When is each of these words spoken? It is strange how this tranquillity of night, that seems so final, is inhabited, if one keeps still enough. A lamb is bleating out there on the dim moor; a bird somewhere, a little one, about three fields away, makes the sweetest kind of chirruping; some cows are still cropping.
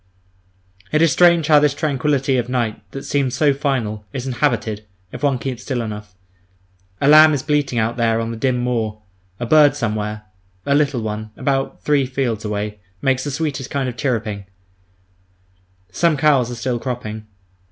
It 0.91 0.99
is 1.03 1.11
strange 1.11 1.45
how 1.45 1.59
this 1.59 1.75
tranquillity 1.75 2.35
of 2.37 2.49
night, 2.49 2.81
that 2.89 3.03
seems 3.05 3.35
so 3.35 3.53
final, 3.53 4.03
is 4.13 4.25
inhabited, 4.25 4.83
if 5.11 5.21
one 5.21 5.37
keeps 5.37 5.61
still 5.61 5.79
enough. 5.79 6.15
A 6.99 7.07
lamb 7.07 7.35
is 7.35 7.43
bleating 7.43 7.77
out 7.77 7.97
there 7.97 8.19
on 8.19 8.31
the 8.31 8.35
dim 8.37 8.57
moor; 8.57 8.99
a 9.39 9.45
bird 9.45 9.75
somewhere, 9.75 10.23
a 10.65 10.73
little 10.73 11.03
one, 11.03 11.29
about 11.37 11.83
three 11.83 12.07
fields 12.07 12.43
away, 12.43 12.79
makes 12.99 13.23
the 13.23 13.29
sweetest 13.29 13.69
kind 13.69 13.87
of 13.87 13.95
chirruping; 13.95 14.47
some 15.91 16.17
cows 16.17 16.49
are 16.49 16.55
still 16.55 16.79
cropping. 16.79 17.27